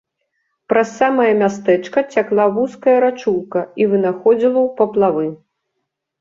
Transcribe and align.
Праз 0.71 0.87
самае 1.01 1.27
мястэчка 1.41 2.03
цякла 2.15 2.45
вузкая 2.55 2.97
рачулка 3.05 3.61
і 3.83 3.87
вынаходзіла 3.93 4.59
ў 4.67 4.73
паплавы. 4.81 5.27